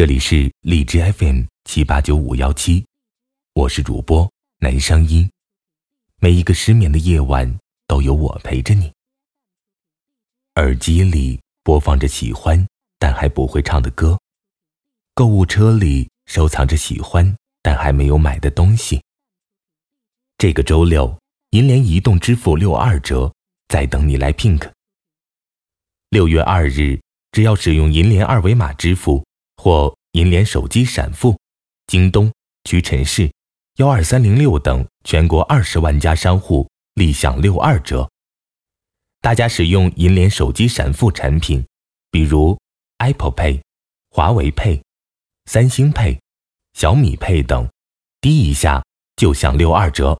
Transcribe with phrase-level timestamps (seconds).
[0.00, 2.86] 这里是荔枝 FM 七八九五幺七，
[3.52, 5.30] 我是主播南声音。
[6.16, 8.90] 每一个失眠的夜晚，都有我陪着你。
[10.54, 12.66] 耳机里播放着喜欢
[12.98, 14.18] 但还不会唱的歌，
[15.12, 19.02] 购物车里收藏着喜欢但还没有买的东西。
[20.38, 21.14] 这个周六，
[21.50, 23.30] 银联移动支付六二折，
[23.68, 24.66] 在等你来 pink。
[26.08, 26.98] 六月二日，
[27.32, 29.22] 只要使用银联二维码支付。
[29.60, 31.36] 或银联手机闪付，
[31.86, 32.32] 京东、
[32.64, 33.30] 屈臣氏、
[33.76, 38.10] 幺二三零六等全国二十万家商户立享六二折。
[39.20, 41.62] 大家使用银联手机闪付产品，
[42.10, 42.58] 比如
[42.96, 43.60] Apple Pay、
[44.08, 44.80] 华为 Pay、
[45.44, 46.18] 三星 Pay、
[46.72, 47.68] 小米 Pay 等，
[48.22, 48.82] 滴一下
[49.16, 50.18] 就享六二折。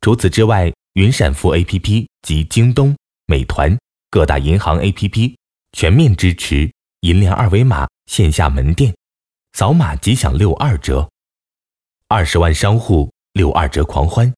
[0.00, 3.78] 除此之外，云闪付 APP 及京东、美团
[4.10, 5.36] 各大银行 APP
[5.70, 7.86] 全面支持银联二维码。
[8.06, 8.94] 线下门店，
[9.54, 11.08] 扫码即享六二折，
[12.08, 14.30] 二十万商户六二折狂欢。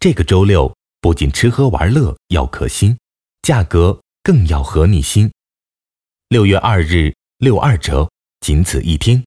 [0.00, 2.98] 这个周六不仅吃喝玩乐要可心，
[3.42, 5.30] 价格更要合你心。
[6.30, 8.10] 六月二日六二折，
[8.40, 9.22] 仅此一天。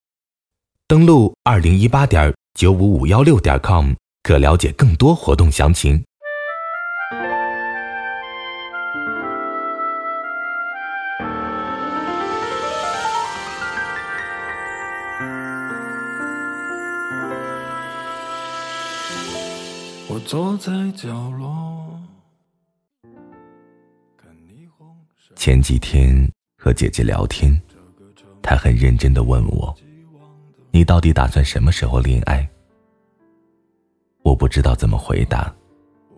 [0.86, 6.04] 登录二零一八点九五五幺六点 com，可了解更多活动详情。
[20.26, 21.86] 坐在角落。
[25.36, 27.62] 前几天和姐姐聊天，
[28.42, 29.72] 她很认真的问我
[30.72, 32.48] ：“你到底打算什么时候恋爱？”
[34.24, 35.54] 我不知道怎么回答，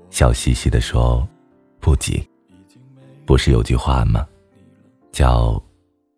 [0.09, 1.29] 笑嘻嘻的说
[1.79, 2.27] ：“不急，
[3.27, 4.27] 不是有句话吗？
[5.13, 5.63] 叫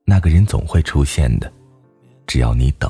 [0.05, 1.53] 那个人总会出现的，
[2.25, 2.89] 只要你等。”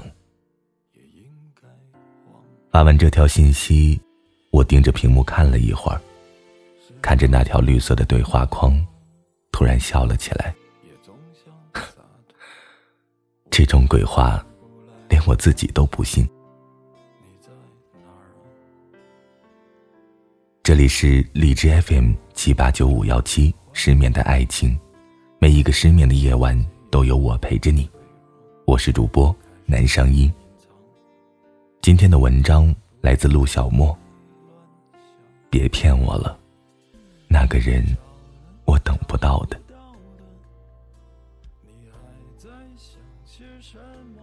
[2.70, 3.98] 发完这条信息。
[4.50, 6.00] 我盯着屏幕看了一会儿，
[7.00, 8.78] 看着那条绿色的对话框，
[9.52, 10.54] 突然笑了起来。
[13.48, 14.44] 这种鬼话，
[15.08, 16.28] 连我自己都不信。
[20.62, 24.78] 这里是荔枝 FM 七八九五幺七，失眠的爱情，
[25.38, 26.58] 每一个失眠的夜晚
[26.90, 27.88] 都有我陪着你。
[28.66, 30.32] 我是主播南商音。
[31.80, 33.96] 今天的文章来自陆小莫。
[35.50, 36.38] 别骗我了，
[37.26, 37.84] 那个人，
[38.64, 39.60] 我等不到的。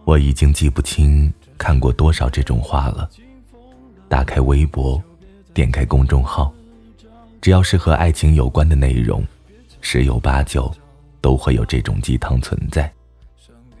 [0.04, 3.08] 我已经记不清看过多少这种话了。
[4.08, 5.00] 打开微博，
[5.52, 6.50] 点开公众号，
[7.42, 9.22] 只要是和爱情有关的内容，
[9.82, 10.74] 十有八九
[11.20, 12.90] 都会有这种鸡汤存在。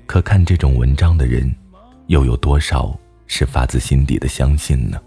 [0.04, 1.50] 可看这种文章的人，
[2.08, 2.94] 又有多少
[3.26, 5.00] 是发自心底的相信呢？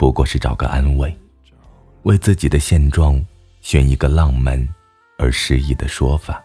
[0.00, 1.14] 不过是找个安慰，
[2.04, 3.22] 为自己的现状
[3.60, 4.58] 选一个浪漫
[5.18, 6.42] 而诗意的说法。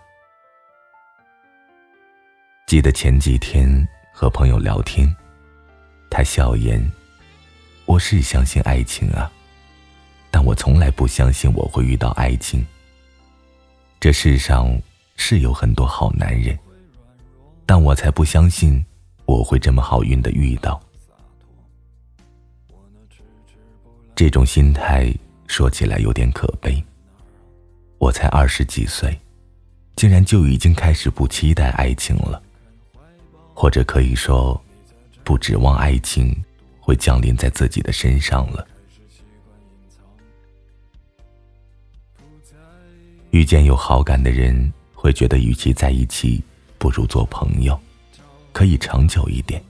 [2.67, 5.07] 记得前几天和朋友聊天，
[6.09, 6.85] 他笑言
[7.87, 9.31] ：“我是相信爱情啊，
[10.29, 12.61] 但我从来不相信我会遇到爱情。
[14.01, 14.77] 这世上
[15.15, 16.59] 是有很多好男人，
[17.65, 18.85] 但我才不相信
[19.23, 20.77] 我会这么好运的遇到。”
[24.15, 25.13] 这种心态
[25.45, 26.81] 说起来有点可悲。
[27.97, 29.19] 我才二十几岁，
[29.97, 32.41] 竟然就已经开始不期待爱情了，
[33.53, 34.59] 或者可以说，
[35.25, 36.33] 不指望爱情
[36.79, 38.65] 会降临在自己的身上了。
[43.31, 46.41] 遇见有好感的人，会觉得与其在一起，
[46.77, 47.77] 不如做朋友，
[48.53, 49.61] 可以长久一点。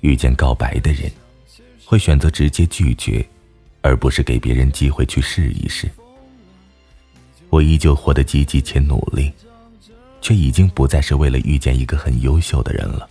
[0.00, 1.12] 遇见告白的人。
[1.92, 3.22] 会选择直接拒绝，
[3.82, 5.90] 而不是给别人机会去试一试。
[7.50, 9.30] 我依旧活得积极且努力，
[10.22, 13.06] 却已经不再是为了遇见一个很优秀的人了。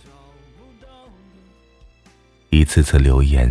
[2.50, 3.48] 一次次留言，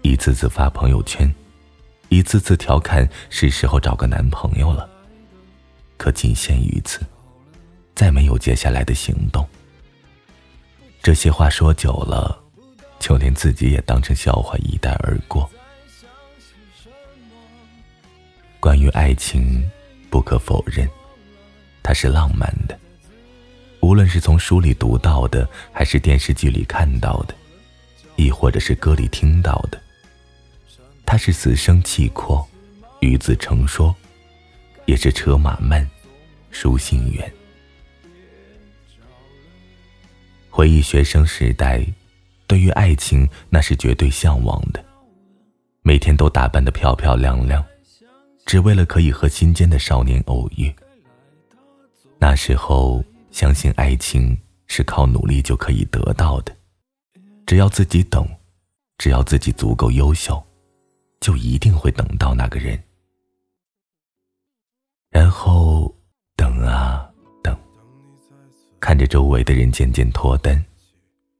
[0.00, 1.30] 一次次发朋友圈，
[2.08, 4.88] 一次次调侃，是时候找个男朋友了。
[5.98, 7.02] 可仅限于此，
[7.94, 9.46] 再没有接下来的行动。
[11.02, 12.39] 这些话说久了。
[13.00, 15.50] 就连自己也当成笑话一带而过。
[18.60, 19.68] 关于爱情，
[20.10, 20.88] 不可否认，
[21.82, 22.78] 它是浪漫的。
[23.80, 27.34] 无论是从书里读到的，还是电视剧里看到的，
[28.16, 29.80] 亦或者是歌里听到的，
[31.06, 32.46] 它是死生契阔，
[33.00, 33.96] 与子成说，
[34.84, 35.88] 也是车马慢，
[36.50, 37.32] 书信远。
[40.50, 41.82] 回忆学生时代，
[42.50, 44.84] 对于爱情那是绝对向往的，
[45.82, 47.64] 每天都打扮得漂漂亮亮，
[48.44, 50.74] 只为了可以和心间的少年偶遇。
[52.18, 54.36] 那时候相信爱情
[54.66, 56.52] 是靠努力就可以得到的，
[57.46, 58.28] 只要自己等，
[58.98, 60.42] 只要自己足够优秀，
[61.20, 62.76] 就一定会等到那个人。
[65.08, 65.94] 然后
[66.34, 67.08] 等啊
[67.44, 67.56] 等，
[68.80, 70.60] 看着周围的人渐渐脱单，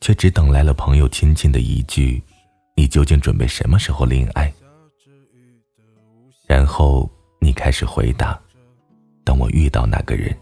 [0.01, 2.23] 却只等来了朋友亲亲的一句
[2.75, 4.53] ：“你究竟准备什么时候恋爱？”
[6.49, 7.09] 然后
[7.41, 8.41] 你开始回答
[9.25, 10.37] ：“等我遇到那个人。”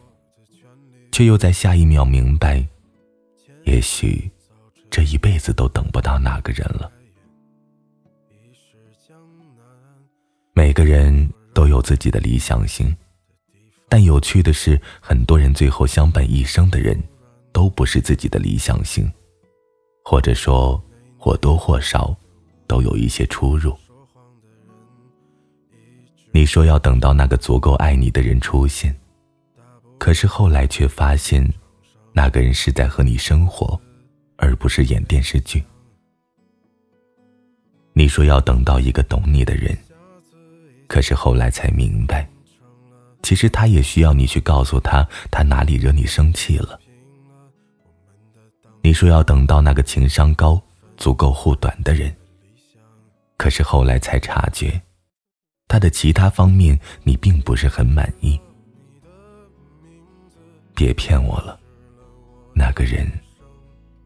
[1.11, 2.65] 却又在下一秒明白，
[3.65, 4.31] 也许
[4.89, 6.89] 这一辈子都等不到那个人了。
[10.53, 12.97] 每个人都有自己的理想型，
[13.89, 17.03] 但有趣的是，很多人最后相伴一生的人，
[17.53, 19.11] 都不是自己的理想型，
[20.09, 20.83] 或者说
[21.19, 22.17] 或多或少
[22.67, 23.77] 都有一些出入。
[26.31, 28.97] 你说要等到那个足够爱你的人出现。
[29.99, 31.47] 可是后来却发现，
[32.15, 33.79] 那个人是在和你生活，
[34.37, 35.63] 而不是演电视剧。
[37.93, 39.77] 你说要等到一个懂你的人，
[40.87, 42.27] 可是后来才明白，
[43.23, 46.81] 其实他也需要你去告诉他他哪里惹你生气了。
[48.89, 50.59] 你说要等到那个情商高、
[50.97, 52.11] 足够护短的人，
[53.37, 54.81] 可是后来才察觉，
[55.69, 58.41] 他的其他方面你并不是很满意。
[60.75, 61.61] 别骗我了，
[62.55, 63.07] 那个人，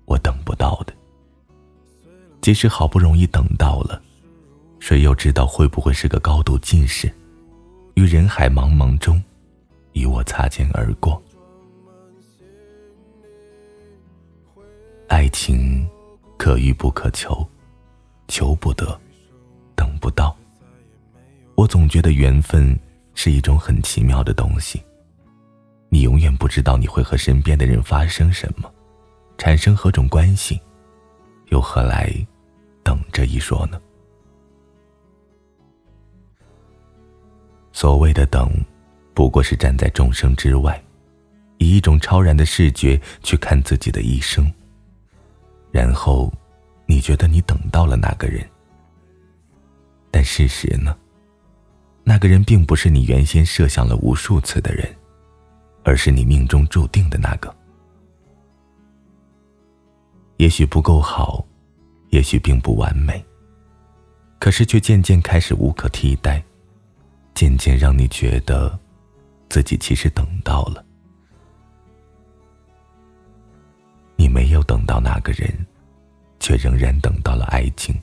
[0.04, 0.92] 我等不到的。
[2.40, 4.02] 即使好不容易等到了，
[4.80, 7.08] 谁又知道会不会是个高度近视，
[7.94, 9.22] 于人海茫茫中，
[9.92, 11.22] 与我擦肩而过。
[15.12, 15.86] 爱情，
[16.38, 17.46] 可遇不可求，
[18.28, 18.98] 求不得，
[19.76, 20.34] 等不到。
[21.54, 22.74] 我总觉得缘分
[23.12, 24.82] 是一种很奇妙的东西。
[25.90, 28.72] 你永远不知道你会和身边的人发生什么，
[29.36, 30.58] 产生何种关系，
[31.50, 32.10] 又何来
[32.82, 33.78] 等这一说呢？
[37.70, 38.50] 所谓的等，
[39.12, 40.82] 不过是站在众生之外，
[41.58, 44.50] 以一种超然的视觉去看自己的一生。
[45.72, 46.32] 然后，
[46.86, 48.48] 你觉得你等到了那个人，
[50.12, 50.96] 但事实呢？
[52.04, 54.88] 那个人并不是你原先设想了无数次的人。
[55.84, 57.52] 而是你命中注定的那个，
[60.36, 61.44] 也许不够好，
[62.10, 63.20] 也许并不完美，
[64.38, 66.40] 可是却渐渐开始无可替代，
[67.34, 68.78] 渐渐让你觉得，
[69.48, 70.84] 自己其实等到了。
[74.52, 75.50] 有等到那个人，
[76.38, 77.94] 却仍然等到了爱情。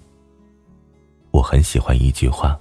[1.31, 2.59] 我很喜欢一句话：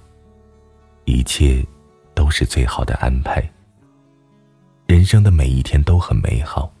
[1.05, 1.65] 一切
[2.13, 3.43] 都是最好的安排。
[4.87, 6.71] 人生的每一天都很美好，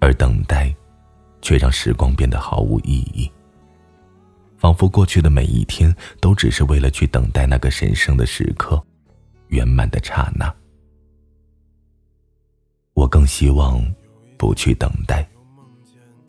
[0.00, 0.74] 而等待，
[1.42, 3.30] 却让时光变得毫无意义。
[4.58, 8.82] 仿佛过去的每一天都只是为了去等待那个神圣的时刻，
[9.48, 10.54] 圆满的刹那。
[12.92, 13.82] 我更希望
[14.36, 15.26] 不去等待，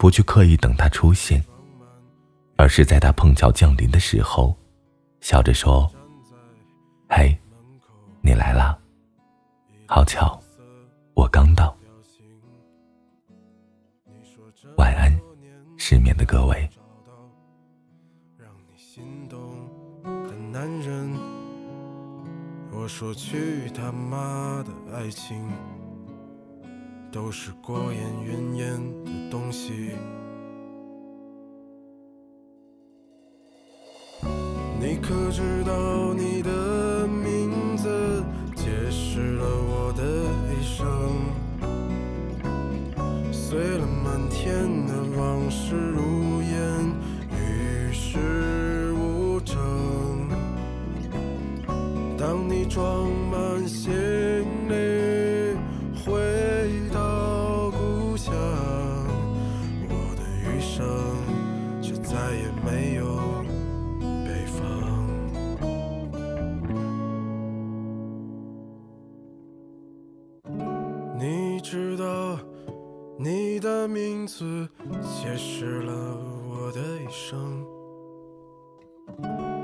[0.02, 1.40] 不去刻意等他出现，
[2.58, 4.58] 而是在他碰巧降临的时候，
[5.20, 5.88] 笑着说
[7.08, 7.38] ：“嘿，
[8.20, 8.76] 你来啦，
[9.86, 10.42] 好巧。”
[11.14, 11.78] 我刚到，
[14.76, 15.16] 晚安，
[15.78, 16.68] 失眠的各位。
[22.72, 25.48] 我说去他妈的爱情，
[27.12, 29.92] 都是过眼云烟的东西。
[34.80, 38.24] 你可知道你的名字，
[38.56, 40.02] 解释了我的。
[43.34, 46.56] 碎了满天的往事如烟，
[47.36, 49.58] 与世无争。
[52.18, 53.92] 当你装满行
[54.70, 55.21] 李
[56.06, 58.34] 回到故乡，
[59.88, 60.86] 我的余生
[61.82, 63.06] 却再也没有
[64.26, 64.60] 北方。
[71.20, 72.40] 你知道。
[73.24, 74.68] 你的名字
[75.04, 76.18] 解释了
[76.50, 77.64] 我的一生，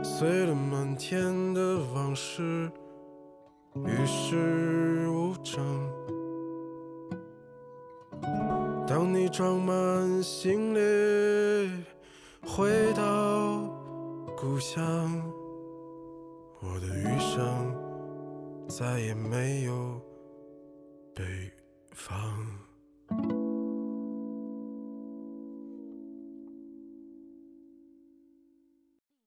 [0.04, 2.72] 碎了满天的往事，
[3.84, 5.90] 与世无争。
[9.38, 11.84] 装满行李，
[12.42, 13.60] 回到
[14.36, 14.82] 故乡。
[16.60, 20.02] 我的余生再也没有
[21.14, 21.24] 北
[21.92, 22.20] 方。